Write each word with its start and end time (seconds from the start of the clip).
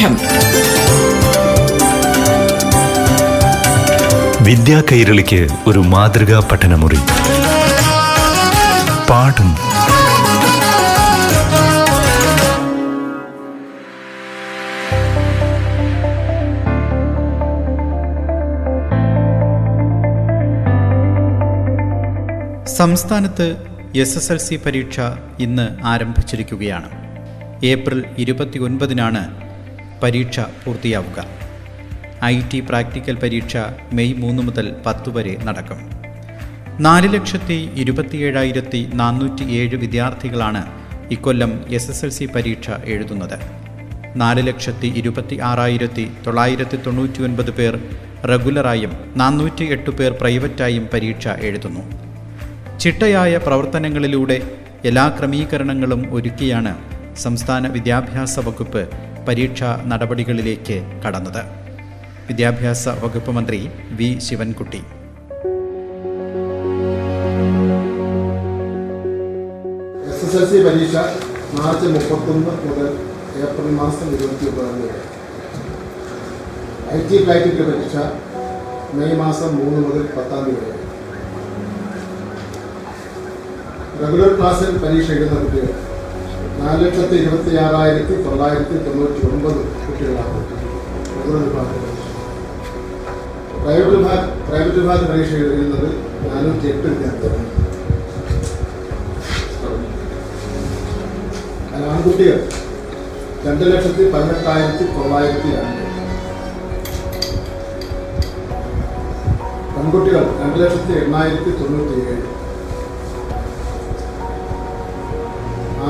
പാഠം. 0.00 0.14
വിദ്യാ 4.44 4.82
കൈരളിക്ക് 4.92 5.48
ഒരു 5.66 5.78
മാതൃകാ 5.78 6.48
പഠനമുറി. 6.52 6.98
പാഠം. 9.10 9.50
സംസ്ഥാനത്ത് 22.66 23.56
എസ് 23.96 24.16
എസ് 24.16 24.32
എൽ 24.32 24.38
സി 24.38 24.54
പരീക്ഷ 24.66 25.00
ഇന്ന് 25.40 25.68
ആരംഭിച്ചിരിക്കുകയാണ്. 25.84 26.88
ഏപ്രിൽ 27.64 28.04
ഇരുപത്തി 28.18 28.58
ഒൻപതിനാണ് 28.58 29.49
പരീക്ഷ 30.02 30.40
പൂർത്തിയാവുക. 30.40 31.26
ഐ 32.24 32.40
ടി 32.40 32.60
പ്രാക്ടിക്കൽ 32.60 33.14
പരീക്ഷ 33.14 33.56
മെയ് 33.92 34.14
മൂന്ന് 34.14 34.42
മുതൽ 34.42 34.74
പത്ത് 34.86 35.10
വരെ 35.10 35.36
നടക്കും. 35.44 35.80
നാല് 36.80 37.14
ലക്ഷത്തി 37.14 37.70
ഇരുപത്തിയേഴായിരത്തി 37.76 38.90
നാനൂറ്റി 38.94 39.44
ഏഴ് 39.44 39.76
വിദ്യാർത്ഥികളാണ് 39.76 40.62
ഇക്കൊല്ലം 41.10 41.64
എസ് 41.70 41.90
എസ് 41.90 42.04
എൽ 42.04 42.10
സി 42.10 42.24
പരീക്ഷ 42.24 42.70
എഴുതുന്നത്. 42.84 43.38
നാല് 44.16 44.46
ലക്ഷത്തി 44.46 44.86
ഇരുപത്തി 44.86 45.36
ആറായിരത്തി 45.36 46.10
തൊള്ളായിരത്തി 46.26 46.76
തൊണ്ണൂറ്റി 46.76 47.22
ഒൻപത് 47.22 47.50
പേർ 47.50 47.78
റെഗുലറായും 48.28 48.92
നാനൂറ്റി 49.16 49.64
എട്ട് 49.64 49.90
പേർ 49.90 50.12
പ്രൈവറ്റായും 50.20 50.88
പരീക്ഷ 50.94 51.28
എഴുതുന്നു. 51.28 51.80
ചിട്ടയായ 52.78 53.36
പ്രവർത്തനങ്ങളിലൂടെ 53.36 54.58
എല്ലാ 54.84 55.08
ക്രമീകരണങ്ങളും 55.08 56.14
ഒരുക്കിയാണ് 56.14 56.76
സംസ്ഥാന 57.16 57.68
വിദ്യാഭ്യാസ 57.68 58.38
വകുപ്പ് 58.38 59.09
പരീക്ഷാ 59.30 59.68
നടപടികളിലേക്ക് 59.90 60.76
കടന്നത്. 61.02 61.42
വിദ്യാഭ്യാസ 62.28 62.84
വകുപ്പ് 63.02 63.32
മന്ത്രി 63.36 63.58
V. 63.98 64.08
Sivankutty. 64.26 64.80
S 70.08 70.24
S 70.26 70.36
L 70.38 70.46
C 70.50 70.58
പരീക്ഷ 70.66 70.96
മാർച്ച് 71.58 71.86
മുപ്പത്തൊന്ന് 71.94 72.54
മുതൽ 72.64 72.88
ഏപ്രിൽ 73.44 73.70
മാസം 73.80 74.08
ഇരുപത്തി 74.16 74.48
ഒമ്പതാം 74.50 74.74
തീയതി. 74.80 75.00
ഐ 76.96 76.98
ടി 77.10 77.18
ഫ്ലൈറ്റിന്റെ 77.24 77.66
പരീക്ഷ 77.70 77.96
മെയ് 78.98 79.20
മാസം 79.22 79.52
മൂന്ന് 79.60 79.80
മുതൽ 79.86 80.02
പത്താം 80.16 80.42
തീയതി 80.46 80.66
വരെ. 80.66 80.80
റെഗുലർ 84.02 84.34
ക്ലാസ്സിൽ 84.40 84.76
പരീക്ഷ 84.86 85.10
എഴുതുന്ന 85.10 85.40
കുട്ടികൾ 85.44 85.79
നാല് 86.60 86.80
ലക്ഷത്തി 86.84 87.16
ഇരുപത്തി 87.20 87.52
ആറായിരത്തി 87.64 88.14
തൊള്ളായിരത്തി 88.24 88.76
തൊണ്ണൂറ്റി 88.86 89.20
ഒൻപത് 89.28 89.60
കുട്ടികളാണ് 89.80 90.40
പ്രൈവറ്റ് 93.62 93.90
വിഭാഗ 93.94 94.20
പ്രൈവറ്റ് 94.46 94.78
വിഭാഗ 94.78 95.00
പരീക്ഷ 95.10 95.32
എഴുതുന്നത് 95.42 95.88
നാനൂറ്റി 96.26 96.68
എട്ട് 96.72 96.86
വിദ്യാർത്ഥികളാണ് 96.86 97.46
ആൺകുട്ടികൾ. 101.90 102.38
രണ്ട് 103.44 103.62
ലക്ഷത്തി 103.70 104.04
പതിനെട്ടായിരത്തി 104.12 104.84
തൊള്ളായിരത്തി 104.94 105.50
രണ്ട് 105.56 105.78
പെൺകുട്ടികൾ 109.74 110.24
രണ്ട് 110.40 110.58
ലക്ഷത്തി 110.62 110.92
എണ്ണായിരത്തി 111.02 111.52
തൊണ്ണൂറ്റി 111.60 111.96
ഏഴ് 112.04 112.26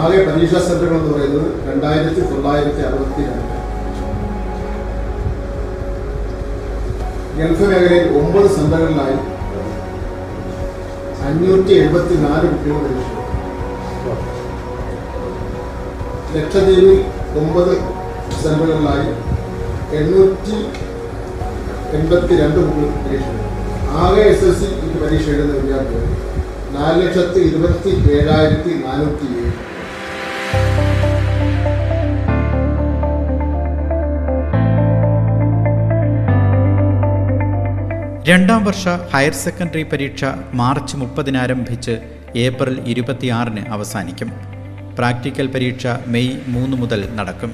ആകെ 0.01 0.19
പരീക്ഷാ 0.27 0.61
സെന്ററുകൾ 0.61 0.97
എന്ന് 0.99 1.11
പറയുന്നത് 1.13 1.49
രണ്ടായിരത്തി 1.69 2.23
തൊള്ളായിരത്തി 2.31 2.83
അറുപത്തി 2.89 3.23
രണ്ട് 3.29 3.57
ഗൾഫ് 7.39 7.67
മേഖലയിൽ 7.71 8.07
ഒമ്പത് 8.21 8.49
സെന്ററുകളിലായി 8.57 9.19
അഞ്ഞൂറ്റി 11.29 11.73
എഴുപത്തി 11.75 12.15
നാല് 12.25 12.47
കുട്ടികൾ 12.47 12.79
പരീക്ഷ. 12.85 13.09
ലക്ഷദ്വീപിൽ 16.35 16.89
ഒമ്പത് 17.41 17.73
സെന്ററുകളിലായി 18.43 19.09
എണ്ണൂറ്റി 19.99 20.57
എൺപത്തി 21.99 22.35
രണ്ട് 22.41 22.59
കുട്ടികൾ 22.59 22.91
പരീക്ഷ. 22.99 23.29
ആകെ 24.01 24.25
എസ് 24.33 24.45
എസ് 24.45 24.61
സി 24.61 24.99
പരീക്ഷ 25.03 25.27
എഴുതുന്ന 25.29 25.55
വിദ്യാർത്ഥികൾ 25.55 26.05
നാല് 26.75 26.99
ലക്ഷത്തി 27.03 27.41
ഇരുപത്തി 27.41 27.93
ഏഴായിരത്തി 28.17 28.73
നാനൂറ്റി 28.85 29.27
രണ്ടാം 38.31 38.63
വർഷ 38.65 38.85
ഹയർ 39.13 39.35
സെക്കൻഡറി 39.43 39.83
പരീക്ഷ 39.91 40.23
മാർച്ച് 40.61 40.95
മുപ്പതിന് 41.01 41.39
ആരംഭിച്ച് 41.43 41.95
ഏപ്രിൽ 42.43 42.75
ഇരുപത്തിയാറിന് 42.93 43.63
അവസാനിക്കും. 43.75 44.31
പ്രാക്ടിക്കൽ 44.99 45.47
പരീക്ഷ 45.55 45.87
മെയ് 46.15 46.35
മൂന്ന് 46.55 46.77
മുതൽ 46.83 47.01
നടക്കും. 47.19 47.53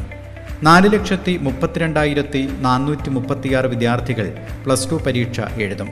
നാല് 0.62 0.88
ലക്ഷത്തി 0.94 1.34
മുപ്പത്തിരണ്ടായിരത്തി 1.46 2.42
നാനൂറ്റി 2.66 3.10
മുപ്പത്തിയാറ് 3.16 3.70
വിദ്യാർത്ഥികൾ 3.74 4.26
പ്ലസ് 4.64 4.90
ടു 4.90 4.98
പരീക്ഷ 5.06 5.40
എഴുതും. 5.66 5.90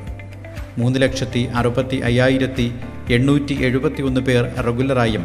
മൂന്ന് 0.78 1.00
ലക്ഷത്തി 1.04 1.44
അറുപത്തി 1.60 2.00
അയ്യായിരത്തി 2.10 2.66
എണ്ണൂറ്റി 3.18 3.56
എഴുപത്തി 3.68 4.02
ഒന്ന് 4.02 4.20
പേർ 4.20 4.44
റെഗുലറായും 4.68 5.24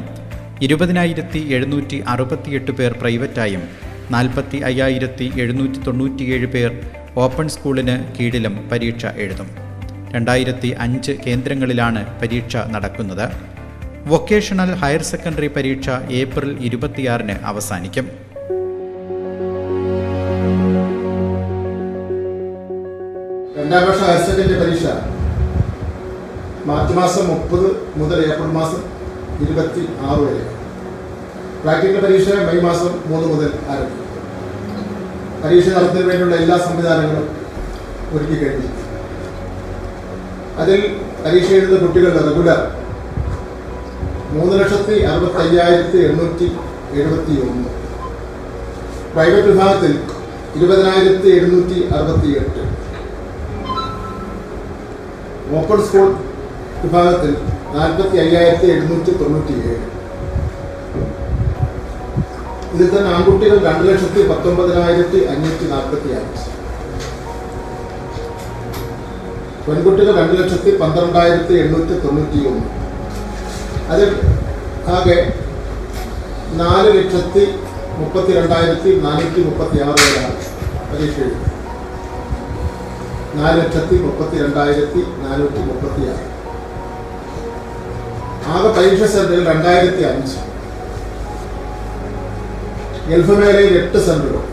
ഇരുപതിനായിരത്തി 0.67 1.43
എഴുന്നൂറ്റി 1.57 1.99
അറുപത്തിയെട്ട് 2.13 2.71
പേർ 2.71 2.93
പ്രൈവറ്റായും 3.01 3.63
നാൽപ്പത്തി 4.11 4.57
അയ്യായിരത്തി 4.69 5.25
എഴുന്നൂറ്റി 5.41 5.79
തൊണ്ണൂറ്റിയേഴ് 5.87 6.47
പേർ 6.47 6.71
ഓപ്പൺ 7.17 7.49
സ്കൂളിന് 7.49 8.13
കീഴിലും 8.15 8.69
പരീക്ഷ 8.71 9.05
എഴുതും. 9.05 9.47
രണ്ടായിരത്തി 10.11 10.75
അഞ്ച് 10.79 11.11
കേന്ദ്രങ്ങളിലാണ് 11.11 12.21
പരീക്ഷ 12.21 12.57
നടക്കുന്നത്. 12.57 13.31
വൊക്കേഷണൽ 14.07 14.75
ഹയർ 14.75 15.01
സെക്കൻഡറി 15.01 15.47
പരീക്ഷ 15.47 15.89
ഏപ്രിൽ 16.11 16.57
ഇരുപത്തിയാറിന് 16.65 17.35
അവസാനിക്കും. 17.43 18.07
രണ്ടാം 23.57 23.85
വർഷ 23.87 24.01
ഹയർ 24.01 24.21
സെക്കൻഡറി 24.25 24.59
പരീക്ഷ. 24.59 24.85
മാർച്ച് 26.65 26.95
മാസം 26.97 27.27
മുപ്പത് 27.27 27.67
മുതൽ 27.95 28.19
ഏപ്രിൽ 28.31 28.51
മാസം 28.51 28.83
ഇരുപത്തി 29.41 29.87
ആറ് 30.01 30.19
വരെ. 30.19 30.43
പ്രാക്ടിക്കൽ 31.63 32.05
പരീക്ഷ 32.05 32.29
മെയ് 32.29 32.61
മാസം 32.61 32.91
മൂന്ന് 33.07 33.27
മുതൽ 33.27 33.51
ആരംഭിക്കും. 33.67 34.08
പരീക്ഷ 35.41 35.67
നടത്തുന്നതിന് 35.69 36.09
വേണ്ടിയുള്ള 36.09 36.35
എല്ലാ 36.35 36.57
സംവിധാനങ്ങളും 36.57 37.27
ഒരുക്കി 38.13 38.37
കഴിഞ്ഞു. 38.41 38.69
അതിൽ 40.59 40.79
പരീക്ഷ 41.25 41.49
എഴുതുന്ന 41.51 41.79
കുട്ടികളുടെ 41.85 42.21
റെഗുലർ 42.27 42.59
മൂന്ന് 44.31 44.55
ലക്ഷത്തി 44.59 44.95
അറുപത്തി 45.03 45.39
അയ്യായിരത്തി 45.43 45.99
എണ്ണൂറ്റി 46.07 46.47
എഴുപത്തി 46.93 47.35
ഒന്ന് 47.41 47.69
പ്രൈവറ്റ് 49.13 49.47
വിഭാഗത്തിൽ 49.47 49.93
ഇരുപതിനായിരത്തി 50.55 51.29
എഴുന്നൂറ്റി 51.29 51.77
അറുപത്തി 51.93 52.29
എട്ട് 52.37 52.63
ഓപ്പൺ 55.55 55.79
സ്കൂൾ 55.85 56.09
വിഭാഗത്തിൽ 56.83 57.33
നാൽപ്പത്തി 57.73 58.17
അയ്യായിരത്തി 58.17 58.67
എഴുന്നൂറ്റി 58.67 59.11
തൊണ്ണൂറ്റി 59.13 59.55
ഏഴ് 59.63 59.79
ഇതിൽ 62.73 62.87
തന്നെ 62.93 63.09
ആൺകുട്ടികൾ 63.15 63.57
രണ്ട് 63.67 63.83
ലക്ഷത്തി 63.89 64.21
പത്തൊമ്പതിനായിരത്തി 64.31 65.19
അഞ്ഞൂറ്റി 65.31 65.65
നാൽപ്പത്തി 65.73 66.09
അഞ്ച് 66.17 66.45
പെൺകുട്ടികൾ 69.65 70.13
രണ്ട് 70.19 70.33
ലക്ഷത്തി 70.39 70.71
പന്ത്രണ്ടായിരത്തി 70.81 71.55
എണ്ണൂറ്റി 71.63 71.95
തൊണ്ണൂറ്റി 72.03 72.39
ഒന്ന്. 72.49 72.67
അതിൽ 73.93 74.09
ആകെ 74.95 75.17
നാല് 76.61 76.89
ലക്ഷത്തി 76.97 77.43
മുപ്പത്തി 77.99 78.31
രണ്ടായിരത്തി 78.39 78.91
നാനൂറ്റി 79.05 79.41
മുപ്പത്തി 79.47 79.79
ആറ് 79.87 79.99
പേരാണ് 80.03 80.37
പരീക്ഷ 80.91 81.19
നാല് 83.39 83.55
ലക്ഷത്തി 83.61 83.97
മുപ്പത്തി 84.05 84.37
രണ്ടായിരത്തി 84.43 85.01
നാനൂറ്റി 85.25 85.63
മുപ്പത്തി 85.69 86.03
ആറ് 86.13 86.25
ആകെ 88.53 88.69
പരീക്ഷ 88.77 89.03
സെന്ററിൽ 89.15 89.43
രണ്ടായിരത്തി 89.51 90.05
അഞ്ച്. 90.11 90.37
ഗൾഫ് 93.09 93.35
മേഖലയിൽ 93.37 93.75
എട്ട് 93.79 93.99
സെന്ററുകൾ 94.05 94.43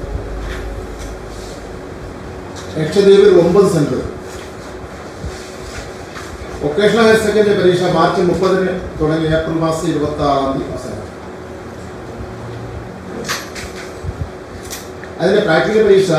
ലക്ഷദ്വീപിൽ 2.76 3.32
ഒമ്പത് 3.40 3.68
സെന്ററുകൾ 3.72 4.04
വൊക്കേഷണൽ 6.62 7.02
ഹയർ 7.02 7.18
സെക്കൻഡറി 7.24 7.56
പരീക്ഷ 7.58 7.82
മാർച്ച് 7.94 8.22
മുപ്പതിന് 8.22 8.70
തുടങ്ങി 9.00 9.26
ഏപ്രിൽ 9.34 9.58
മാസം 9.58 9.86
ഇരുപത്തി 9.88 10.22
ആറാം 10.26 10.52
തീയതി 10.52 10.70
അവസാനം. 10.70 11.02
അതിന്റെ 15.20 15.42
പ്രാക്ടിക്കൽ 15.42 15.84
പരീക്ഷ 15.84 16.10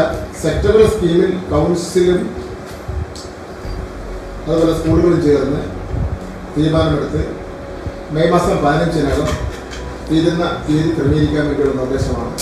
സെക്ടറൽ 0.44 0.86
സ്കീമിൽ 0.88 1.32
കൗൺസിലും 1.52 2.22
അതുപോലെ 4.44 4.74
സ്കൂളുകളും 4.78 5.20
ചേർന്ന് 5.24 5.62
തീരുമാനമെടുത്ത് 6.54 7.22
മെയ് 8.12 8.32
മാസം 8.32 8.58
പതിനഞ്ചിനകം 8.64 9.30
തീരുന്ന 10.08 10.44
തീയതി 10.66 10.92
ക്രമീകരിക്കാൻ 10.98 11.46
വേണ്ടിയുള്ള 11.48 11.74
നിർദ്ദേശമാണ്. 11.80 12.34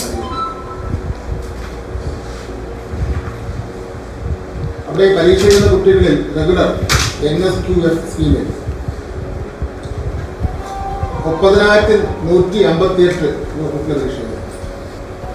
അവിടെ 4.88 5.06
പരീക്ഷ 5.16 5.42
എഴുതുന്ന 5.46 5.70
കുട്ടികളിൽ 5.72 6.18
regular 6.36 6.68
N 7.28 7.36
S 7.48 7.62
Q 7.64 7.76
F 7.88 8.04
സ്കീമിൽ 8.12 8.46
മുപ്പതിനായിരത്തി 11.24 11.96
നൂറ്റി 12.26 12.58
അമ്പത്തി 12.64 13.02
എട്ട് 13.08 13.28
കുട്ടികൾ 13.72 13.96
പരീക്ഷ 13.96 14.20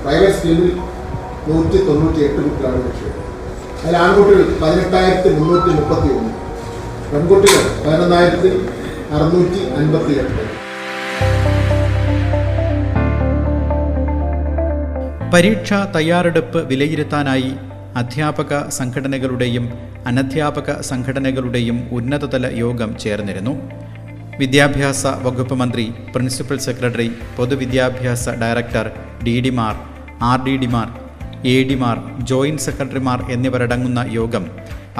പ്രൈവറ്റ് 0.03 0.37
സ്കീമിൽ 0.37 0.71
നൂറ്റി 1.49 1.77
തൊണ്ണൂറ്റി 1.87 2.21
എട്ട് 2.27 2.39
കുട്ടികളാണ് 2.39 2.81
പരീക്ഷ 2.81 3.03
അതിൽ 3.81 3.97
ആൺകുട്ടികൾ 3.97 4.41
പതിനെട്ടായിരത്തി 4.61 5.29
മുന്നൂറ്റി 5.37 5.71
മുപ്പത്തി 5.77 6.09
ഒന്ന് 6.17 6.33
പെൺകുട്ടികൾ 7.11 7.63
പതിനൊന്നായിരത്തി 7.85 8.51
അറുന്നൂറ്റി 9.13 9.61
അൻപത്തി 9.77 10.13
എട്ട് 10.19 10.43
പരീക്ഷാ 15.33 15.77
തയ്യാറെടുപ്പ് 15.95 16.59
വിലയിരുത്താനായി 16.69 17.51
അധ്യാപക 17.99 18.53
സംഘടനകളുടെയും 18.77 19.65
അനധ്യാപക 20.09 20.69
സംഘടനകളുടെയും 20.89 21.77
ഉന്നതതല 21.97 22.45
യോഗം 22.63 22.89
ചേർന്നിരുന്നു. 23.03 23.53
വിദ്യാഭ്യാസ 24.41 25.03
വകുപ്പ് 25.25 25.55
മന്ത്രി 25.61 25.85
പ്രിൻസിപ്പൽ 26.13 26.57
സെക്രട്ടറി 26.67 27.07
പൊതുവിദ്യാഭ്യാസ 27.37 28.25
ഡയറക്ടർ 28.43 28.87
ഡി 29.25 29.35
ഡിമാർ 29.47 29.73
ആർ 30.31 30.39
ഡി 30.47 30.55
ഡിമാർ 30.63 30.87
എ 31.53 31.55
ഡിമാർ 31.71 31.97
ജോയിന്റ് 32.31 32.65
സെക്രട്ടറിമാർ 32.67 33.19
എന്നിവരടങ്ങുന്ന 33.35 33.99
യോഗം 34.19 34.45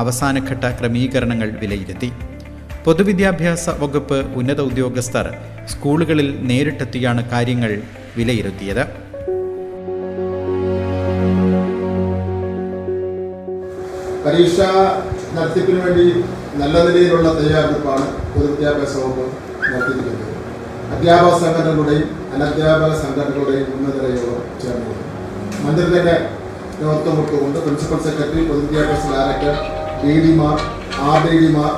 അവസാനഘട്ട 0.04 0.66
ക്രമീകരണങ്ങൾ 0.80 1.50
വിലയിരുത്തി. 1.62 2.12
പൊതുവിദ്യാഭ്യാസ 2.86 3.66
വകുപ്പ് 3.84 4.20
ഉന്നത 4.40 4.60
ഉദ്യോഗസ്ഥർ 4.72 5.28
സ്കൂളുകളിൽ 5.74 6.30
നേരിട്ടെത്തിയാണ് 6.50 7.24
കാര്യങ്ങൾ 7.34 7.74
വിലയിരുത്തിയത്. 8.18 8.86
പരീക്ഷ 14.24 14.58
നടത്തിപ്പിന് 15.36 15.80
വേണ്ടി 15.86 16.06
നല്ല 16.60 16.76
നിലയിലുള്ള 16.88 17.28
തയ്യാറെടുപ്പാണ് 17.38 18.06
പൊതുവിദ്യാഭ്യാസ 18.34 18.94
വകുപ്പ് 19.04 19.26
നടത്തിയിരിക്കുന്നത്. 19.72 20.28
അധ്യാപക 20.94 21.34
സംഘടനകളുടെയും 21.44 22.08
അനധ്യാപക 22.36 22.92
സംഘടനകളുടെയും 23.04 23.68
ഉന്നതല 23.76 24.06
യോഗം 24.18 24.44
ചേർന്നു. 24.64 24.94
മന്ത്രി 25.64 25.86
തന്നെ 25.96 26.16
നേതൃത്വം 26.80 27.16
കൊടുത്തുകൊണ്ട് 27.18 27.58
പ്രിൻസിപ്പൽ 27.66 28.00
സെക്രട്ടറി 28.08 28.44
പൊതുവിദ്യാഭ്യാസ 28.50 29.04
ഡയറക്ടർ 29.14 29.56
ഡി 30.04 30.14
ഡിമാർ 30.26 30.58
ആർ 31.08 31.18
ഡി 31.26 31.36
ഡിമാർ 31.44 31.74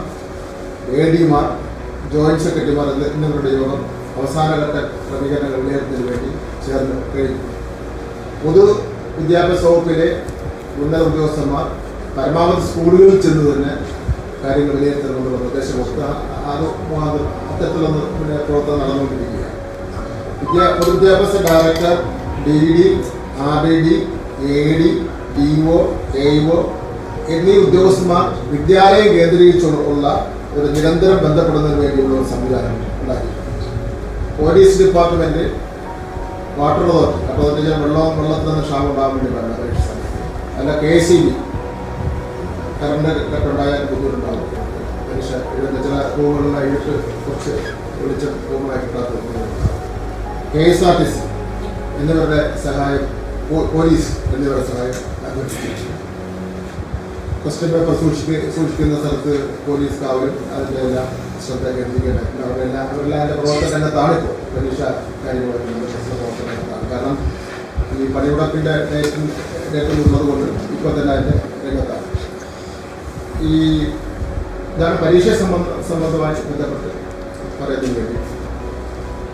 എ 0.96 1.06
ഡിമാർ 1.14 1.46
ജോയിന്റ് 2.14 2.44
സെക്രട്ടറിമാർ 2.46 2.88
എന്നിവരുടെ 3.08 3.52
യോഗം 3.60 3.82
അവസാനഘട്ട 4.18 4.76
ക്രമീകരണങ്ങൾ 5.06 5.60
വിലയിരുത്തുന്നതിന് 5.62 6.10
വേണ്ടി 6.12 6.32
ചേർന്ന് 6.66 6.98
കഴിഞ്ഞു. 7.14 7.40
പൊതു 8.44 8.64
വിദ്യാഭ്യാസ 9.18 9.64
വകുപ്പിലെ 9.70 10.10
ഉന്നത 10.84 11.02
ഉദ്യോഗസ്ഥന്മാർ 11.10 11.66
പരമാവധി 12.16 12.64
സ്കൂളുകളിൽ 12.68 13.18
ചെന്ന് 13.22 13.44
തന്നെ 13.48 13.72
കാര്യങ്ങൾ 14.42 14.74
വിലയിരുത്തണമെന്നുള്ള 14.76 15.38
നിർദ്ദേശം 15.38 15.76
കൊടുത്ത് 15.80 16.02
ആ- 16.04 16.20
അത് 16.52 16.66
അത്തരത്തിലൊന്ന് 17.46 18.02
പിന്നെ 18.14 18.38
പ്രവർത്തനം 18.46 18.80
നടന്നുകൊണ്ടിരിക്കുകയാണ്. 18.82 19.50
വിദ്യാ 20.42 20.66
പൊതുവിദ്യാഭ്യാസ 20.78 21.36
director 21.46 21.96
D 22.46 22.58
D 22.70 22.88
R 23.44 23.62
D 23.66 23.76
D 23.86 23.96
A 24.54 24.78
D 24.80 24.90
D 25.36 25.48
O 25.70 25.78
A 26.22 26.28
O 26.50 26.58
എന്നീ 27.30 27.54
ഉദ്യോഗസ്ഥന്മാർ 27.66 28.24
വിദ്യാലയം 28.52 29.10
കേന്ദ്രീകരിച്ചുള്ള 29.16 30.08
ഒരു 30.56 30.68
നിരന്തരം 30.74 31.18
ബന്ധപ്പെടുന്നതിന് 31.24 31.82
വേണ്ടിയുള്ള 31.84 32.16
ഒരു 32.18 32.28
സംവിധാനം 32.32 32.74
ഉണ്ടാക്കി 32.98 33.30
പോലീസ് 34.38 34.76
ഡിപ്പാർട്ട്മെന്റ് 34.82 35.46
വാട്ടർ 36.58 36.84
അതോറിറ്റി 36.84 37.24
അപ്പോൾ 37.30 37.46
അതിന്റെ 37.48 37.72
വെള്ളം 37.84 38.10
നിന്ന് 38.42 38.64
ക്ഷാമം 38.64 38.90
ഉണ്ടാകാൻ 38.90 39.14
വേണ്ടി 39.16 39.32
വേണ്ട 39.32 39.52
അല്ല 40.60 40.72
കെ 40.82 40.94
സി 41.00 41.16
ബി. 41.20 41.32
കറണ്ട് 42.84 43.10
ഉണ്ടായാൽ 43.50 43.84
ബുദ്ധിമുട്ടുണ്ടാകും 43.90 44.50
മനുഷ്യ 45.08 45.36
ഇവിടുത്തെ 45.56 45.82
ചില 45.86 45.98
റൂമുകളിലായിട്ട് 46.16 46.94
കുറച്ച് 47.24 47.54
വെളിച്ചം 47.98 48.34
റൂമുകളായി 48.50 48.88
K 50.54 50.64
S 50.72 50.84
R 50.90 50.96
T 51.00 51.06
C 51.12 51.22
എന്നിവരുടെ 52.00 52.40
സഹായം 52.66 53.06
പോലീസ് 53.74 54.12
എന്നിവരുടെ 54.34 54.66
സഹായം 54.72 54.98
അഭ്യർത്ഥിച്ചു 55.28 55.90
ക്വസ്റ്റ്യൻ 57.44 57.70
പേപ്പർ 57.74 57.96
സൂക്ഷിക്ക 58.02 58.52
സൂക്ഷിക്കുന്ന 58.58 59.00
സ്ഥലത്ത് 59.00 59.34
പോലീസ് 59.66 59.98
കാവലും 60.04 60.36
അതിന്റെ 60.56 60.82
എല്ലാം 60.86 61.08
ശ്രദ്ധ 61.46 61.66
കേന്ദ്രീകരിക്കണം. 61.78 62.28
അവരുടെ 62.44 62.64
എല്ലാം 62.68 62.86
അവരെല്ലാം 62.92 63.22
അതിന്റെ 63.24 63.36
പ്രവർത്തനം 63.40 63.74
രംഗത്താണിപ്പോൾ 63.76 64.36
പരീക്ഷ 64.54 64.82
കാര്യങ്ങളൊക്കെ 65.24 66.86
കാരണം 66.92 67.18
ഈ 67.96 68.08
പണിമുടക്കിന്റെ 68.16 68.76
ഡേറ്റും 68.92 69.26
ഡേറ്റും 69.74 70.00
ഉള്ളതുകൊണ്ട് 70.06 70.48
ഇപ്പോൾ 70.76 70.92
തന്നെ 71.00 71.12
അതിന്റെ 71.16 71.36
രംഗത്താണ്. 71.66 72.03
ഈ 73.46 73.58
ഇതാണ് 74.70 74.98
പരീക്ഷ 75.02 75.30
സംബന്ധ 75.40 75.68
സംബന്ധമായി 75.90 76.44
ബന്ധപ്പെട്ട് 76.44 76.90
പറയുന്നതിന് 77.58 77.96
വേണ്ടി 78.02 78.20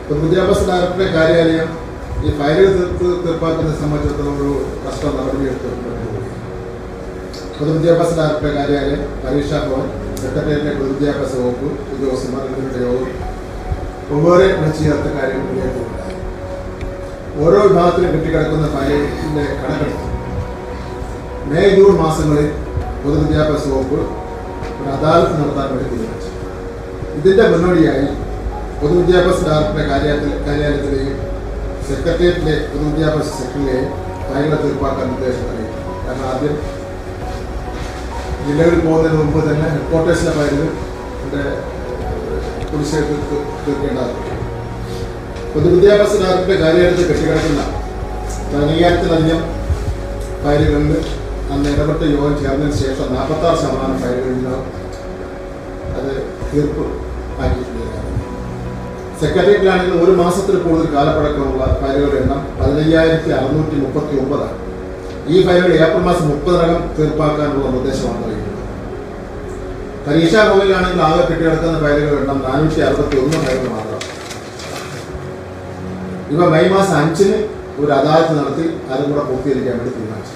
പൊതുവിദ്യാഭ്യാസ 0.06 0.62
ഡയറക്ടറുടെ 0.70 1.08
കാര്യാലയം 1.14 1.70
ഈ 2.20 2.32
ഫയലുകൾ 2.38 2.72
തീർത്ത് 2.76 3.10
തീർപ്പാക്കുന്നതിനെ 3.24 3.80
സംബന്ധിച്ചിടത്തോളം 3.82 4.38
ഒരു 4.38 4.54
കഷ്ടം 4.84 5.18
നടപടിയെടുത്തിട്ടുണ്ട് 5.18 5.88
പൊതുവിദ്യാഭ്യാസ 7.56 8.12
ഡയറക്ടറുടെ 8.18 8.52
കാര്യാലയം 8.56 9.02
പരീക്ഷാ 9.24 9.60
ഭവൻ 9.64 9.88
സെക്രട്ടേറിയറ്റിലെ 10.20 10.74
പൊതുവിദ്യാഭ്യാസ 10.76 11.34
വകുപ്പ് 11.38 11.70
ഉദ്യോഗസ്ഥന്മാർ 11.92 12.44
എന്നിവരുടെ 12.48 12.82
യോഗം 12.84 13.12
ഒവ്വേറെ 14.10 14.48
വിളിച്ചു 14.54 14.82
ചേർത്ത 14.82 15.08
കാര്യങ്ങൾ 15.16 15.50
വിലയിരുത്തുന്നുണ്ടായി 15.50 16.16
ഓരോ 17.40 17.60
വിഭാഗത്തിലും 17.66 18.10
കെട്ടിക്കിടക്കുന്ന 18.10 18.68
ഫയലിന്റെ 18.70 19.46
കണക്കെടുത്ത് 19.60 20.08
മെയ് 21.50 21.76
ജൂൺ 21.76 21.94
മാസങ്ങളിൽ 22.02 22.50
പൊതുവിദ്യാഭ്യാസ 23.02 23.64
വകുപ്പ് 23.68 24.00
ഒരു 24.80 24.90
അദാലത്ത് 24.96 25.36
നടത്താൻ 25.40 25.70
വേണ്ടി 25.72 25.90
തീരുമാനിച്ചു. 25.92 26.32
ഇതിന്റെ 27.20 27.46
മുന്നോടിയായി 27.52 28.08
പൊതുവിദ്യാഭ്യാസ 28.82 29.40
ഡയറക്ടറുടെ 29.48 29.86
കാര്യത്തിൽ 29.92 30.32
കാര്യാലയത്തിലെയും 30.46 31.16
സെക്രട്ടേറിയറ്റിലെ 31.88 32.56
പൊതുവിദ്യാഭ്യാസ 32.72 33.30
സെക്രട്ടറിയെയും 33.40 33.90
കാര്യങ്ങൾ 34.28 34.58
തീർപ്പാക്കാൻ 34.64 35.06
നിർദ്ദേശം 35.12 35.46
നൽകി 35.50 35.68
കാരണം 36.06 36.26
ആദ്യം 36.32 36.56
ജില്ലകളിൽ 38.46 38.80
പോകുന്നതിന് 38.82 39.18
മുമ്പ് 39.22 39.40
തന്നെ 39.48 39.68
ഹെഡ്ക്വാർട്ടേഴ്സിലെ 39.74 40.32
ഫയലുകൾ 40.38 40.70
എന്റെ 41.24 41.44
കുടിശ്ശേരി 42.70 43.06
തീർക്ക് 43.10 43.38
തീർക്കേണ്ടതാണ് 43.66 44.36
പൊതുവിദ്യാഭ്യാസ 45.54 46.14
ഡയറക്ടറുടെ 46.22 46.58
കാര്യാലയത്തിൽ 46.64 47.08
കെട്ടിക്കിടക്കുന്ന 47.08 47.62
പതിനയ്യായിരത്തിലധികം 48.52 49.42
ഫയലുകളിൽ 50.44 50.94
അന്ന് 51.52 51.68
ഇടപെട്ട 51.70 52.02
യോഗം 52.12 52.34
ചേർന്നതിന് 52.42 52.78
ശേഷം 52.80 53.14
നാൽപ്പത്താറ് 53.14 53.60
ശതമാനം 53.62 53.98
ഫയലുകളിൽ 54.02 54.46
അത് 55.98 56.12
തീർപ്പ് 56.50 56.84
ആക്കിയിട്ടുണ്ട് 57.42 57.86
സെക്രട്ടേറിയറ്റിലാണെങ്കിൽ 59.22 59.96
ഒരു 60.04 60.12
മാസത്തിൽ 60.20 60.56
കൂടുതൽ 60.58 60.88
കാലപ്പഴക്കമുള്ള 60.94 61.64
ഫയലുകളുടെ 61.80 62.20
എണ്ണം 62.22 62.42
പതിനയ്യായിരത്തി 62.60 63.32
അറുന്നൂറ്റി 63.38 63.78
മുപ്പത്തി 63.82 64.14
ഒമ്പതാണ് 64.22 64.58
ഈ 65.28 65.40
ഫയലുകൾ 65.48 65.74
ഏപ്രിൽ 65.80 66.04
മാസം 66.06 66.26
മുപ്പതിനകം 66.30 66.84
തീർപ്പാക്കാനുള്ള 66.98 67.66
നിർദ്ദേശമാണ് 67.70 68.22
നൽകിയത് 68.24 68.46
പരീക്ഷാ 70.06 70.42
ഭവനിലാണെങ്കിൽ 70.48 71.02
ആകെ 71.02 71.24
കെട്ടിക്കിടക്കുന്ന 71.24 71.78
ഫയലുകളുടെ 71.80 72.22
എണ്ണം 72.22 72.40
നാനൂറ്റി 72.48 72.82
അറുപത്തി 72.82 73.18
ഒന്ന് 73.24 73.40
ഫയലുകൾ 73.44 73.72
മാത്രമാണ്. 73.72 74.06
ഇവ 76.32 76.48
മെയ് 76.50 76.70
മാസം 76.70 76.96
അഞ്ചിന് 76.98 77.38
ഒരു 77.80 77.92
അദാലത്ത് 77.92 78.34
നടത്തി 78.40 78.66
അതും 78.92 79.08
കൂടെ 79.12 79.24
പൂർത്തീകരിക്കാൻ 79.28 79.76
വേണ്ടി 79.78 79.94
തീരുമാനിച്ചു 79.96 80.36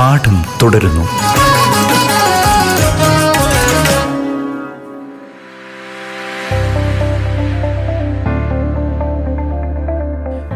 പാഠം 0.00 0.36
തുടരുന്നു. 0.62 1.02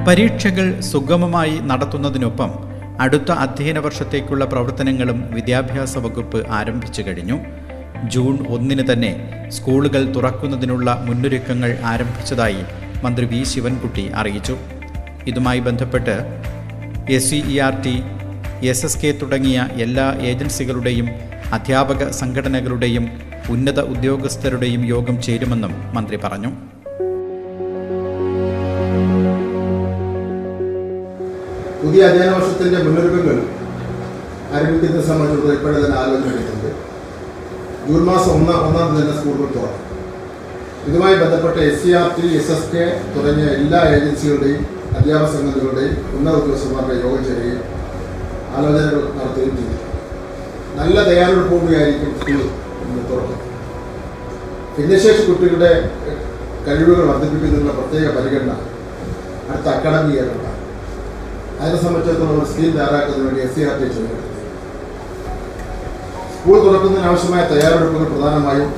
പരീക്ഷകൾ 0.07 0.81
സുഗമമായി 0.81 1.59
നടത്തുന്നതിനൊപ്പം 1.63 2.51
അടുത്ത 3.01 3.33
അധ്യയന 3.33 3.79
വർഷത്തേക്കുള്ള 3.79 4.45
പ്രവർത്തനങ്ങളും 4.45 5.35
വിദ്യാഭ്യാസ 5.35 5.99
വകുപ്പ് 5.99 6.49
ആരംഭിച്ചു 6.49 7.03
കഴിഞ്ഞു. 7.03 7.39
ജൂൺ 8.05 8.47
ഒന്നിന് 8.47 8.93
തന്നെ 8.93 9.13
സ്കൂളുകൾ 9.49 10.05
തുറക്കുന്നതിനുള്ള 10.17 11.05
മുന്നൊരുക്കങ്ങൾ 11.05 11.79
ആരംഭിച്ചതായി 11.85 12.63
മന്ത്രി 13.05 13.27
വി. 13.27 13.45
ശിവൻകുട്ടി 13.45 14.13
അറിയിച്ചു. 14.15 14.57
ഇതുമായി 15.27 15.61
ബന്ധപ്പെട്ട് 15.61 16.17
S 17.11 17.31
C 17.31 17.37
E 17.37 17.59
R 17.59 17.83
T 17.83 18.03
S 18.63 18.87
S 18.87 18.99
K 19.03 19.11
തുടങ്ങിയ 19.23 19.69
എല്ലാ 19.79 20.07
ഏജൻസികളുടെയും 20.21 21.09
അധ്യാപക 21.53 22.11
സംഘടനകളുടെയും 22.11 23.05
ഉന്നത 23.51 23.81
ഉദ്യോഗസ്ഥരുടെയും 23.81 24.85
യോഗം 24.85 25.23
ചേരുമെന്നും 25.23 25.73
മന്ത്രി 25.97 26.17
പറഞ്ഞു. 26.25 26.51
പുതിയ 31.83 32.03
അധ്യയന 32.09 32.31
വർഷത്തിന്റെ 32.37 32.79
മുന്നൊരുക്കങ്ങൾ 32.85 33.37
ആരംഭിക്കുന്നത് 34.55 35.05
സംബന്ധിച്ചിടത്തോളം 35.07 35.57
ഇപ്പോഴേ 35.59 35.79
തന്നെ 35.85 35.97
ആലോചന 36.03 36.31
എടുക്കുന്നുണ്ട്. 36.35 36.71
ജൂൺ 37.89 38.03
മാസം 38.11 38.31
ഒന്നാം 38.37 38.61
ഒന്നാം 38.67 38.87
തീയതി 38.91 39.03
തന്നെ 39.03 39.17
സ്കൂളുകൾ 39.21 39.49
തുറക്കും 39.57 39.81
ഇതുമായി 40.89 41.17
ബന്ധപ്പെട്ട 41.23 41.57
S 41.71 41.83
C 41.83 41.91
R 42.01 42.09
T 42.17 42.27
S 42.39 42.53
S 42.53 42.71
K 42.73 42.85
തുടങ്ങിയ 43.15 43.49
എല്ലാ 43.61 43.81
ഏജൻസികളുടെയും 43.97 44.63
അധ്യാപക 44.99 45.29
സംഘടനകളുടെയും 45.35 45.95
ഉന്നത 46.17 46.35
ഉദ്യോഗസ്ഥന്മാരുടെ 46.41 46.97
യോഗം 47.05 47.23
ചേരുകയും 47.25 47.63
ആലോചനകൾ 48.55 49.03
നടത്തുകയും 49.15 49.55
ചെയ്തു 49.59 49.77
നല്ല 50.79 50.97
തയ്യാറെടുപ്പോടുകയായിരിക്കും 51.03 52.13
സ്കൂൾ 52.17 52.41
തുറക്കും. 53.09 53.41
ഭിന്നശേഷി 54.77 55.23
കുട്ടികളുടെ 55.25 55.73
കഴിവുകൾ 56.67 57.05
വർദ്ധിപ്പിക്കുന്നതിനുള്ള 57.11 57.73
പ്രത്യേക 57.73 58.07
പരിഗണന 58.17 58.53
അടുത്ത 59.49 59.69
അക്കാഡമി 59.69 60.13
ഇയറിലുണ്ടാകും 60.15 60.61
അതിനെ 61.59 61.79
സംബന്ധിച്ചിടത്തോളം 61.79 62.33
ഒരു 62.37 62.49
സ്കീം 62.53 62.71
തയ്യാറാക്കുന്നതിന് 62.71 63.27
വേണ്ടി 63.27 63.43
എസ് 63.43 63.55
സി 63.55 63.65
ആർ 63.65 63.75
ടി 63.81 63.89
ചുമതല 63.89 64.23
സ്കൂൾ 66.35 66.57
തുറക്കുന്നതിനാവശ്യമായ 66.65 67.43
തയ്യാറെടുപ്പുകൾ 67.53 68.09
പ്രധാനമായും 68.11 68.71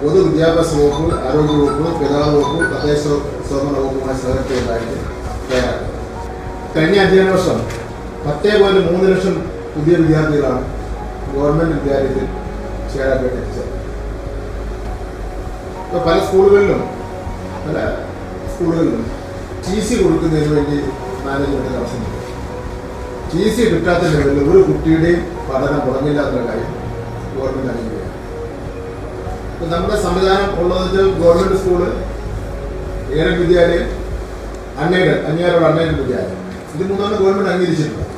പൊതു 0.00 0.18
വിദ്യാഭ്യാസ 0.26 0.70
വകുപ്പ് 0.80 1.14
ആരോഗ്യ 1.20 1.54
വകുപ്പ് 1.60 1.92
ഗതാഗത 2.02 2.34
വകുപ്പ് 2.38 2.64
തദ്ദേശ 2.74 3.02
സ്വയംഭരണ 3.46 3.78
വകുപ്പുമായി 3.78 4.18
സഹകരിച്ചുകൊണ്ടായിരിക്കും 4.18 5.00
തയ്യാറാക്കുന്നത് 5.48 5.90
കഴിഞ്ഞ 6.74 6.98
അധ്യയന 7.00 7.30
വർഷം 7.30 7.58
പത്തേ 8.24 8.52
പോയിന്റ് 8.54 8.82
മൂന്ന് 8.88 9.06
ലക്ഷം 9.10 9.34
പുതിയ 9.74 9.94
വിദ്യാർത്ഥികളാണ് 10.02 10.62
ഗവൺമെന്റ് 11.30 11.74
വിദ്യാലയത്തിൽ 11.76 12.26
ചേരാൻ 12.92 13.18
വേണ്ടി 13.24 13.40
ഇപ്പോൾ 15.84 16.02
പല 16.06 16.16
സ്കൂളുകളിലും 16.26 16.80
പല 17.64 17.78
സ്കൂളുകളിലും 18.52 19.02
ടി 19.64 19.76
സി 19.80 19.94
കൊടുക്കുന്നതിന് 19.96 20.54
വേണ്ടി 20.54 20.78
മാനേജ്മെന്റ് 21.24 21.74
തടസ്സമുണ്ട് 21.74 22.10
ടി 23.30 23.44
സി 23.50 23.62
കിട്ടാത്തതിന് 23.64 24.16
പേരിൽ 24.18 24.40
ഒരു 24.46 24.60
കുട്ടിയുടെയും 24.68 25.20
പഠനം 25.48 25.80
മുടങ്ങില്ല 25.86 26.20
എന്നുള്ള 26.22 26.46
കാര്യം 26.48 26.72
ഗവൺമെന്റ് 27.34 27.70
അറിയുകയാണ് 27.72 28.02
ഇപ്പൊ 29.52 29.66
നമ്മുടെ 29.72 29.98
സംവിധാനം 30.04 30.48
ഉള്ളതെന്ന് 30.60 30.88
വെച്ചാൽ 30.88 31.12
ഗവൺമെന്റ് 31.20 31.60
സ്കൂൾ 31.60 31.82
ഏറെ 33.14 33.32
വിദ്യാലയം 33.40 33.88
അൺഎയ്ഡഡ് 34.78 35.22
അഞ്ഞൂറ് 35.26 35.64
അൺഎയ്ഡഡ് 35.66 35.98
വിദ്യാലയം. 36.00 36.38
ഇത് 36.72 36.82
മൂന്നാണ് 36.90 37.16
ഗവൺമെന്റ് 37.18 37.50
അംഗീകരിച്ചിട്ടുള്ളത് 37.50 38.10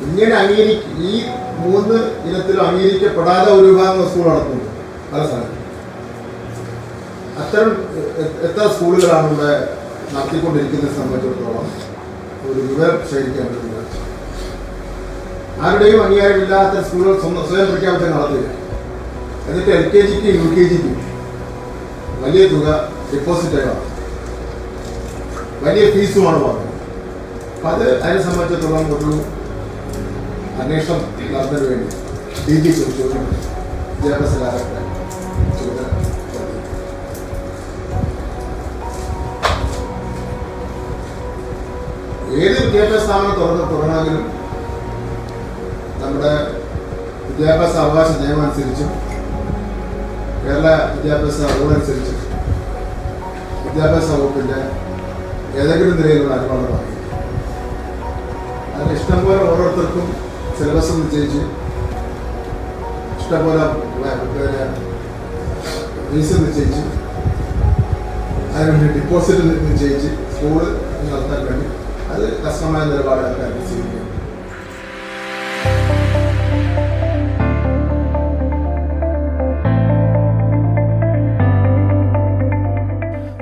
ഇങ്ങനെ 0.00 0.34
അംഗീകരിക്ക 0.36 0.84
ഈ 1.02 1.12
മൂന്ന് 1.60 1.96
ഇനത്തിലും 2.26 2.62
അംഗീകരിക്കപ്പെടാതെ 2.66 3.50
ഒരു 3.52 3.66
വിഭാഗം 3.66 4.06
സ്കൂൾ 4.08 4.26
നടത്തുന്നു 4.28 4.66
പല 5.10 5.22
സ്ഥലത്തും. 5.26 5.56
അത്തരം 7.40 7.70
എത്ര 8.46 8.64
സ്കൂളുകളാണ് 8.72 9.28
ഇവിടെ 9.28 9.50
നടത്തിക്കൊണ്ടിരിക്കുന്നത് 10.14 10.94
സംബന്ധിച്ചിടത്തോളം 10.96 11.66
ഒരു 12.46 12.60
വിവരം 12.68 12.96
ശേഖരിക്കാൻ 13.10 13.46
പറ്റുന്നത് 13.46 13.76
ആരുടെയും 15.60 16.00
അംഗീകാരമില്ലാത്ത 16.04 16.82
സ്കൂളുകൾ 16.86 17.14
സ്വന്തം 17.20 17.46
സ്വയം 17.48 17.68
പ്രഖ്യാപിച്ച് 17.70 18.10
നടത്തുക 18.12 18.46
എന്നിട്ട് 19.48 19.70
എൽ 19.70 19.84
കെ 19.90 20.02
ജിക്ക് 20.08 20.30
യു 20.36 20.46
കെ 20.54 20.64
ജിക്ക് 20.70 20.92
വലിയ 22.22 22.42
തുക 22.46 22.66
ഡെപ്പോസിറ്റാണ് 23.12 23.74
വലിയ 25.62 25.84
ഫീസുമാണ് 25.92 26.38
പറഞ്ഞത് 26.44 26.66
അപ്പം 27.54 27.68
അത് 27.70 27.84
അതിനെ 27.96 28.20
സംബന്ധിച്ചിടത്തോളം 28.22 28.92
ഒരു 28.96 29.12
അന്വേഷണം 30.60 31.02
നടന്നതിന് 31.30 31.68
വേണ്ടി 31.70 31.88
ഡി 32.44 32.54
ജി 32.62 32.70
ചോദിച്ചു 32.72 33.04
വിദ്യാഭ്യാസ 33.92 34.32
ഡയറക്ടറെ 34.40 34.82
ചുമതല 35.56 35.86
ഏത് 42.38 42.58
വിദ്യാഭ്യാസ 42.58 43.02
സ്ഥാപനം 43.04 43.34
തുറന്ന് 43.38 43.64
തുറന്നാലും 43.70 44.20
നമ്മുടെ 46.00 46.32
വിദ്യാഭ്യാസ 47.26 47.74
അവകാശ 47.78 48.10
നിയമം 48.20 48.42
അനുസരിച്ചും 48.42 48.90
കേരള 50.42 50.68
വിദ്യാഭ്യാസ 50.92 51.40
റൂൾ 51.54 51.70
അനുസരിച്ചും 51.74 52.18
വിദ്യാഭ്യാസ 53.64 54.08
വകുപ്പിന്റെ 54.12 54.60
ഏതെങ്കിലും 55.54 55.94
നിലയിലുള്ള 55.96 56.34
അനുവാദം 56.34 56.88
അതിന് 58.72 58.92
ഇഷ്ടംപോലെ 58.96 59.40
ഓരോരുത്തർക്കും 59.46 60.06
സിലബസ് 60.60 60.94
നിശ്ചയിച്ച് 60.96 61.42
ഇഷ്ടംപോലെ 63.18 63.64
ഫീസ് 66.10 66.40
നിശ്ചയിച്ച് 66.42 66.82
അതിനുവേണ്ടി 68.52 68.88
ഡിപ്പോസിറ്റ് 68.96 69.42
നിശ്ചയിച്ച് 69.66 70.08
സ്കൂൾ 70.34 70.62
നടത്താൻ 71.04 71.40
വേണ്ടി. 71.46 71.66
അത് 72.12 72.24
കർശനമായ 72.44 72.84
നിലപാട് 72.84 73.20
ആൾക്കാർ 73.24 73.50
സ്വീകരിക്കും 73.68 74.06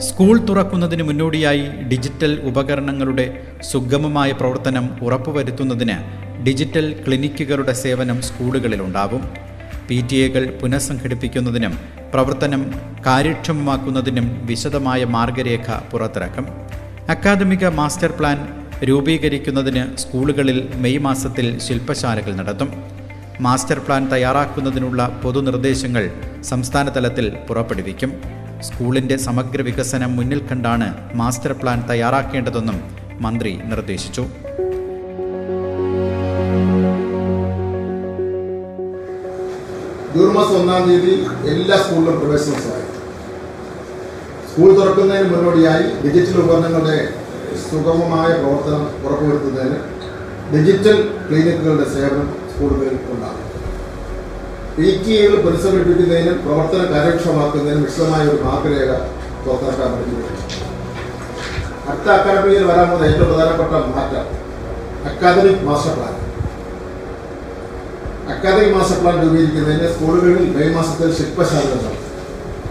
സ്കൂൾ 0.09 0.39
തുറക്കുന്നതിന് 0.39 1.03
മുന്നോടിയായി 1.03 1.65
ഡിജിറ്റൽ 1.89 2.33
ഉപകരണങ്ങളുടെ 2.45 3.27
സുഗമമായ 3.63 4.33
പ്രവർത്തനം 4.33 4.85
ഉറപ്പുവരുത്തുന്നതിന് 5.03 5.97
ഡിജിറ്റൽ 6.45 7.05
ക്ലിനിക്കുകളുടെ 7.07 7.73
സേവനം 7.73 8.23
സ്കൂളുകളിലുണ്ടാവും 8.23 9.23
പി 9.89 10.05
ടി 10.11 10.17
എകൾ 10.17 10.59
പുനഃസംഘടിപ്പിക്കുന്നതിനും 10.63 11.79
പ്രവർത്തനം 12.13 12.75
കാര്യക്ഷമമാക്കുന്നതിനും 13.07 14.47
വിശദമായ 14.47 15.05
മാർഗരേഖ 15.05 15.71
പുറത്തിറക്കും. 15.91 16.47
അക്കാദമിക 17.09 17.67
മാസ്റ്റർ 17.69 18.11
പ്ലാൻ 18.11 18.39
രൂപീകരിക്കുന്നതിന് 18.85 19.97
സ്കൂളുകളിൽ 19.97 20.69
മെയ് 20.75 20.99
മാസത്തിൽ 20.99 21.59
ശില്പശാലകൾ 21.59 22.35
നടത്തും. 22.35 22.85
മാസ്റ്റർ 23.41 23.79
പ്ലാൻ 23.79 24.11
തയ്യാറാക്കുന്നതിനുള്ള 24.13 25.21
പൊതുനിർദ്ദേശങ്ങൾ 25.23 26.11
സംസ്ഥാന 26.43 26.89
തലത്തിൽ 26.89 27.37
പുറപ്പെടുവിക്കും. 27.49 28.13
സ്കൂളിന്റെ 28.61 29.17
സമഗ്ര 29.17 29.63
വികസനം 29.63 30.17
മുന്നിൽ 30.17 30.43
കണ്ടാണ് 30.53 31.15
മാസ്റ്റർ 31.15 31.53
പ്ലാൻ 31.53 31.89
തയ്യാറാക്കേണ്ടതെന്നും 31.91 32.81
മന്ത്രി 33.21 33.59
നിർദ്ദേശിച്ചു. 33.65 34.27
ജൂൺ 40.19 40.31
മാസം 40.37 40.55
ഒന്നാം 40.61 40.85
തീയതി 40.87 41.13
എല്ലാ 41.51 41.77
സ്കൂളിലും 41.83 42.15
പ്രവേശനോത്സവമായി 42.21 42.87
സ്കൂൾ 44.51 44.71
തുറക്കുന്നതിന് 44.79 45.29
മുന്നോടിയായി 45.33 45.87
ഡിജിറ്റൽ 46.05 46.39
ഉപകരണങ്ങളുടെ 46.43 46.97
സുഗമമായ 47.67 48.29
പ്രവർത്തനം 48.41 48.83
ഉറപ്പുവരുത്തുന്നതിന് 49.05 49.79
ഡിജിറ്റൽ 50.53 50.97
ക്ലിനിക്കുകളുടെ 51.29 51.87
സേവനം 51.95 52.29
സ്കൂളുകളിൽ 52.53 52.97
ഉണ്ടാകും. 53.15 53.45
പി 54.77 54.89
ടി 55.05 55.13
എകൾ 55.23 55.37
പുനഃസംഘടിപ്പിക്കുന്നതിനും 55.45 56.37
പ്രവർത്തനം 56.47 56.89
കാര്യക്ഷമമാക്കുന്നതിനും 56.95 57.85
വിശദമായ 57.87 58.23
ഒരു 58.33 58.39
മാർഗരേഖ 58.47 58.91
പുറത്തിറക്കാൻ 59.45 59.91
പറ്റുന്നു 59.95 60.25
അടുത്ത 61.89 62.09
അക്കാദമിയിൽ 62.17 62.65
വരാൻ 62.71 62.87
പോകുന്ന 62.91 63.11
ഏറ്റവും 63.11 63.29
പ്രധാനപ്പെട്ട 63.33 63.73
മാറ്റം 63.97 64.27
academic 65.11 65.65
master 65.69 65.95
plan. 65.99 66.15
Academic 68.33 68.75
master 68.77 68.99
plan 69.03 69.17
രൂപീകരിക്കുന്നതിന് 69.25 69.89
സ്കൂളുകളിൽ 69.95 70.47
മെയ് 70.57 70.73
മാസത്തിൽ 70.77 71.11
ശില്പശാലകൾ 71.19 71.79
നടത്തും 71.85 72.07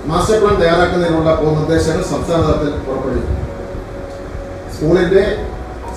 മാസ്റ്റർ 0.10 0.38
പ്ലാൻ 0.42 0.56
തയ്യാറാക്കുന്നതിനുള്ള 0.62 1.30
നിർദ്ദേശങ്ങൾ 1.58 2.04
സംസ്ഥാന 2.14 2.40
തലത്തിൽ 2.48 2.74
പുറപ്പെടുവിക്കും. 2.88 3.38
സ്കൂളിന്റെ 4.76 5.24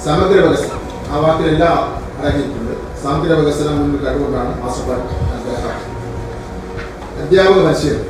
സമഗ്ര 0.07 0.37
വികസനം 0.45 0.81
ആ 1.13 1.19
വാക്കിലെല്ലാം 1.25 1.79
അടങ്ങിയിട്ടുണ്ട്. 2.19 2.75
സമഗ്ര 3.03 3.33
വികസനം 3.41 3.75
മുന്നിൽ 3.81 4.01
കണ്ടുകൊണ്ടാണ് 4.07 4.53
മാസ്റ്റർ 4.63 4.85
പ്ലാൻ 4.87 5.03
അധ്യാപക 7.23 7.61
പരിശീലനം. 7.67 8.07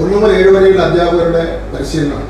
ഒന്നു 0.00 0.16
മുതൽ 0.20 0.32
ഏഴ് 0.38 0.50
വരെയുള്ള 0.54 0.82
അധ്യാപകരുടെ 0.88 1.44
പരിശീലനം 1.72 2.22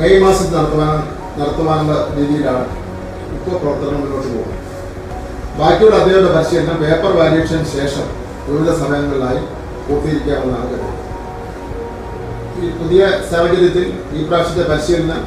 മെയ് 0.00 0.20
മാസത്തിൽ 0.24 0.54
നടത്തുവാൻ 0.58 0.92
നടത്തുവാനുള്ള 1.38 1.94
രീതിയിലാണ് 2.16 2.64
ഇപ്പോൾ 3.36 3.56
പ്രവർത്തനം 3.62 3.98
മുന്നോട്ട് 4.02 4.28
പോകുന്നത്. 4.34 4.60
ബാക്കിയുള്ള 5.58 5.96
അദ്ദേഹത്തെ 6.00 6.30
പരിശീലനം 6.36 6.78
പേപ്പർ 6.82 7.12
വാല്യൂഷന് 7.18 7.68
ശേഷം 7.76 8.06
വിവിധ 8.46 8.70
സമയങ്ങളിലായി 8.82 9.42
പൂർത്തീകരിക്കാമെന്നാണ് 9.86 10.66
കരുതുന്നത്. 10.70 11.00
ഈ 12.60 12.70
പുതിയ 12.80 13.02
സാഹചര്യത്തിൽ 13.30 13.86
ഈ 14.16 14.22
പ്രാവശ്യത്തെ 14.28 14.64
പരിശീലനം 14.70 15.22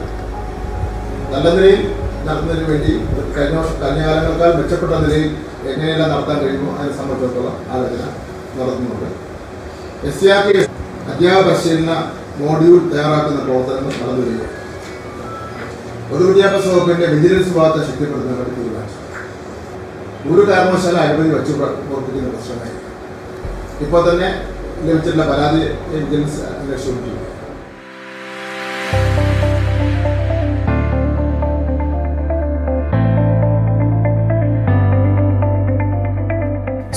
നല്ല 1.31 1.47
നിലയിൽ 1.55 1.81
നടത്തുന്നതിന് 2.25 2.67
വേണ്ടി 2.71 2.91
കഴിഞ്ഞ 3.35 3.55
വർഷം 3.59 3.77
കഴിഞ്ഞ 3.81 4.01
കാലങ്ങളെക്കാൾ 4.07 4.51
മെച്ചപ്പെട്ട 4.59 4.93
നിലയിൽ 5.05 5.29
എങ്ങനെയെല്ലാം 5.71 6.09
നടത്താൻ 6.13 6.37
കഴിയുമോ 6.43 6.69
അതിനെ 6.77 6.93
സംബന്ധിച്ചിടത്തോളം 6.99 7.55
ആലോചന 7.73 8.03
നടത്തുന്നുണ്ട്. 8.57 9.09
എസ് 10.09 10.19
സി 10.19 10.27
ആർ 10.35 10.43
ടി 10.47 10.55
അധ്യാപക 11.11 11.43
പരിശീലന 11.47 11.93
മോഡ്യൂൾ 12.41 12.79
തയ്യാറാക്കുന്ന 12.91 13.39
പ്രവർത്തനങ്ങൾ 13.47 13.93
നടന്നു 14.01 14.23
വരിക 14.25 14.45
പൊതുവിദ്യാഭ്യാസ 16.09 16.65
വകുപ്പിന്റെ 16.73 17.07
വിജിലൻസ് 17.13 17.53
ഭാഗത്തെ 17.57 17.81
ശക്തിപ്പെടുത്തുന്ന 17.87 18.43
തീരുമാനിച്ചു. 18.57 18.99
ഒരു 20.31 20.43
കാരണവശാലും 20.49 20.99
അനുമതി 21.05 21.29
വെച്ച് 21.35 21.53
പ്രവർത്തിക്കുന്ന 21.59 22.29
പ്രശ്നമായി. 22.33 22.75
ഇപ്പോൾ 23.85 24.01
തന്നെ 24.07 24.29
ലഭിച്ചിട്ടുള്ള 24.87 25.25
പരാതി 25.31 25.61
വിജിലൻസ് 25.91 26.41
അന്വേഷിച്ചുകൊണ്ടിരിക്കും 26.51 27.23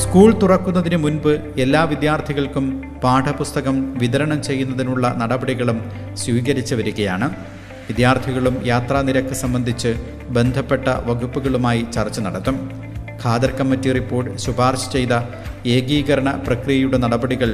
സ്കൂൾ 0.02 0.30
തുറക്കുന്നതിന് 0.42 0.98
മുൻപ് 1.02 1.32
എല്ലാ 1.64 1.80
വിദ്യാർത്ഥികൾക്കും 1.90 2.64
പാഠപുസ്തകം 3.02 3.76
വിതരണം 4.00 4.38
ചെയ്യുന്നതിനുള്ള 4.48 5.14
നടപടികളും 5.20 5.78
സ്വീകരിച്ചു 6.22 6.74
വരികയാണ്. 6.80 7.28
വിദ്യാർത്ഥികളും 7.88 8.56
യാത്രാ 8.70 8.98
നിരക്ക് 9.08 9.36
സംബന്ധിച്ച് 9.42 9.92
ബന്ധപ്പെട്ട 10.38 10.88
വകുപ്പുകളുമായി 11.08 11.82
ചർച്ച 11.96 12.20
നടത്തും. 12.26 12.58
ഖാദർ 13.22 13.50
കമ്മിറ്റി 13.58 13.90
റിപ്പോർട്ട് 13.98 14.30
ശുപാർശ 14.44 14.84
ചെയ്ത 14.94 15.14
ഏകീകരണ 15.76 16.30
പ്രക്രിയയുടെ 16.46 16.98
നടപടികൾ 17.04 17.50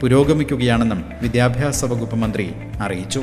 പുരോഗമിക്കുകയാണെന്നും 0.00 1.00
വിദ്യാഭ്യാസ 1.22 1.84
വകുപ്പ് 1.92 2.16
മന്ത്രി 2.22 2.46
അറിയിച്ചു. 2.84 3.22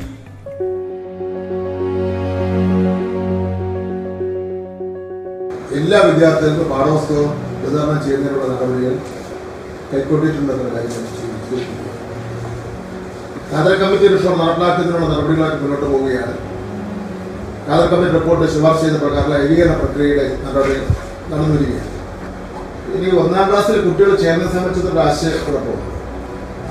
എല്ലാ 5.78 5.98
വിദ്യാർത്ഥികൾക്കും 6.08 6.68
പാഠപുസ്തകം 6.72 7.30
വിതരണം 7.62 7.98
ചെയ്യുന്നതിനുള്ള 8.04 8.46
നടപടികൾ 8.52 8.94
കൈക്കൊണ്ടിട്ടുണ്ടെന്ന 9.90 10.68
കാര്യം 10.74 11.04
കാതർ 13.50 13.74
കമ്മിറ്റി 13.80 14.06
റിപ്പോർട്ട് 14.12 14.38
നടപ്പിലാക്കുന്നതിനുള്ള 14.42 15.08
നടപടികളായിട്ട് 15.12 15.60
മുന്നോട്ട് 15.64 15.86
പോവുകയാണ്. 15.92 16.34
കാതർ 17.66 17.86
കമ്മിറ്റി 17.92 18.14
റിപ്പോർട്ട് 18.18 18.46
ശുപാർശ 18.54 18.80
ചെയ്ത 18.84 18.96
പ്രകാരമുള്ള 19.02 19.36
ഏകീകരണ 19.44 19.74
പ്രക്രിയയുടെ 19.82 20.26
നടപടികൾ 20.46 20.86
നടന്നു 21.30 21.54
വരികയാണ് 21.54 21.92
ഇനി 22.96 23.16
ഒന്നാം 23.16 23.50
ക്ലാസ്സിൽ 23.50 23.80
കുട്ടികൾ 23.84 24.16
ചേർന്ന 24.16 24.50
സംബന്ധിച്ചിട്ടുള്ള 24.50 25.00
ആശയക്കുഴപ്പം 25.02 25.78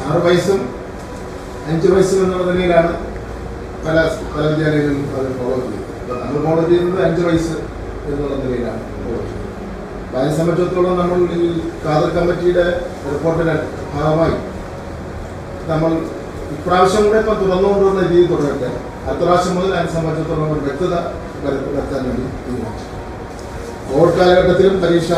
ആറ് 0.06 0.22
വയസ്സും 0.26 0.62
അഞ്ച് 1.68 1.88
വയസ്സും 1.88 2.24
എന്നുള്ള 2.24 2.52
നിലയിലാണ് 2.52 2.92
പല 3.86 3.96
പല 4.34 4.44
വിദ്യാലയങ്ങളിലും 4.48 5.10
അത് 5.16 5.28
ഫോളോ 5.40 5.56
ചെയ്യുന്നത്. 5.56 5.82
നമ്മൾ 6.22 6.46
ഫോളോ 6.46 6.62
ചെയ്യുന്നത് 6.70 7.06
അഞ്ച് 7.06 7.22
വയസ്സ് 7.22 7.56
എന്നുള്ള 8.08 8.36
നിലയിലാണ് 8.44 8.82
ഫോളോ 8.96 9.20
അതിനെ 10.14 10.36
സംബന്ധിച്ചിടത്തോളം 10.38 10.98
നമ്മൾ 11.00 11.20
ഈ 11.38 11.48
കാതൽ 11.86 12.10
കമ്മിറ്റിയുടെ 12.10 12.66
റിപ്പോർട്ടിന്റെ 13.14 13.56
ഭാഗമായി 13.96 14.36
നമ്മൾ 15.68 15.92
ഇപ്രാവശ്യം 16.52 17.04
കൂടെ 17.04 17.20
ഇപ്പം 17.20 17.38
തുറന്നുകൊണ്ടുവന്ന 17.42 18.02
രീതി 18.08 18.26
തുടരട്ടെ. 18.26 18.70
അടുത്ത 19.08 19.24
പ്രാവശ്യം 19.24 19.56
മുതൽ 19.56 19.74
അതിനെ 19.74 19.94
സംബന്ധിച്ചിടത്തോളം 19.94 20.52
ഒരു 20.52 20.60
വ്യക്തത 20.60 20.94
വരുത്ത- 21.44 21.72
വരുത്താൻ 21.76 22.04
വേണ്ടി 22.04 22.24
തീരുമാനിച്ചു. 22.44 22.86
കോവിഡ് 23.90 24.16
കാലഘട്ടത്തിലും 24.20 24.76
പരീക്ഷ 24.84 25.12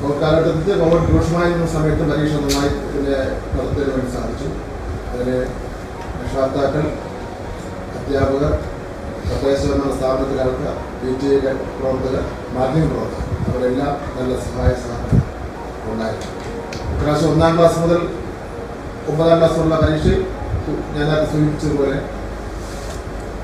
കോവിഡ് 0.00 0.20
കാലഘട്ടത്തിൽ 0.22 0.78
കോവിഡ് 0.82 1.10
രൂക്ഷമായിരുന്ന 1.12 1.66
സമയത്ത് 1.74 2.04
പരീക്ഷ 2.10 2.32
നന്നായി 2.44 2.72
പിന്നെ 2.92 3.16
നടത്തുന്നതിന് 3.54 3.92
വേണ്ടി 3.96 4.10
സാധിച്ചു. 4.16 4.48
അതിന് 5.12 5.36
രക്ഷാർത്താക്കൾ 6.20 6.84
അധ്യാപകർ 7.98 8.52
തദ്ദേശഭരണ 9.28 9.90
സ്ഥാപനത്തിലെ 9.96 10.44
പി 11.00 11.10
ടി 11.20 11.28
ഐ 11.34 11.38
പ്രവർത്തകർ 11.78 12.24
മാധ്യമ 12.56 12.86
പ്രവർത്തകർ 12.92 13.24
അവരെല്ലാം 13.50 13.92
നല്ല 14.16 14.32
സഹായ 14.46 14.70
സഹകരണം 14.84 15.24
ഉണ്ടായിരുന്നു. 15.92 16.32
ഇപ്രാവശ്യം 16.94 17.30
ഒന്നാം 17.32 17.52
ക്ലാസ് 17.58 17.78
മുതൽ 17.84 18.00
ഒമ്പതാം 19.10 19.36
ക്ലാസ് 19.40 19.58
വരെയുള്ള 19.58 19.78
പരീക്ഷയിൽ 19.84 20.22
ഞാൻ 20.96 21.08
സൂചിപ്പിച്ചതുപോലെ 21.32 21.98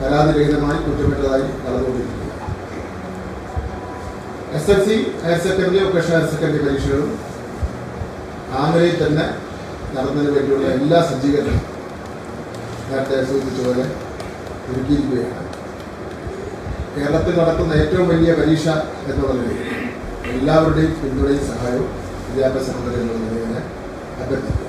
പരാതിരഹിതമായി 0.00 0.78
കുറ്റമറ്റതായി 0.87 1.47
നടന്നുകൊണ്ടിരിക്കുക 1.64 2.22
S 4.56 4.71
L 4.75 4.80
C 4.86 4.97
higher 5.23 5.38
secondary 5.45 5.78
vocational 5.84 6.15
higher 6.17 6.26
secondary 6.32 6.62
പരീക്ഷകളും 6.65 7.10
ആമരയിൽ 8.62 8.97
തന്നെ 9.02 9.26
നടന്നതിന് 9.95 10.32
വേണ്ടിയുള്ള 10.36 10.67
എല്ലാ 10.78 10.99
സജ്ജീകരണവും 11.10 11.62
നേരത്തെ 12.88 13.23
സൂചിപ്പിച്ചതുപോലെ 13.28 13.84
ഒരുക്കിയിരിക്കുകയാണ്. 14.69 15.38
കേരളത്തിൽ 16.95 17.34
നടക്കുന്ന 17.41 17.73
ഏറ്റവും 17.82 18.06
വലിയ 18.12 18.32
പരീക്ഷ 18.41 18.67
എന്നുള്ള 19.10 19.32
നിലയിൽ 19.41 19.71
എല്ലാവരുടെയും 20.32 20.93
പിന്തുണയും 21.00 21.45
സഹായവും 21.52 21.88
വിദ്യാഭ്യാസ 22.26 22.69
മന്ത്രി 22.76 23.00
എന്നുള്ള 23.02 23.21
നിലയിൽ 23.25 23.45
തന്നെ 23.47 23.62
അഭ്യർത്ഥിക്കുക 24.23 24.69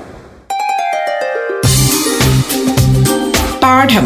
പാഠം. 3.64 4.06